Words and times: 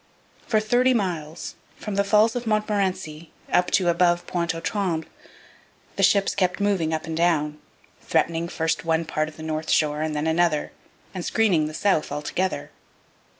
For 0.47 0.59
thirty 0.59 0.95
miles, 0.95 1.53
from 1.77 1.93
the 1.93 2.03
Falls 2.03 2.35
of 2.35 2.47
Montmorency 2.47 3.29
up 3.53 3.69
to 3.69 3.87
above 3.87 4.25
Pointe 4.25 4.55
aux 4.55 4.59
Trembles, 4.59 5.05
the 5.95 6.01
ships 6.01 6.33
kept 6.33 6.59
moving 6.59 6.91
up 6.91 7.05
and 7.05 7.15
down, 7.15 7.59
threatening 8.01 8.47
first 8.49 8.83
one 8.83 9.05
part 9.05 9.29
of 9.29 9.37
the 9.37 9.43
north 9.43 9.69
shore 9.69 10.01
and 10.01 10.15
then 10.15 10.25
another, 10.25 10.71
and 11.13 11.23
screening 11.23 11.67
the 11.67 11.75
south 11.75 12.11
altogether. 12.11 12.71